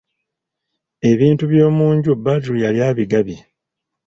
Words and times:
Ebintu 1.11 1.43
by'omunju 1.51 2.11
Badru 2.23 2.55
yali 2.63 2.79
abigabye. 2.89 3.39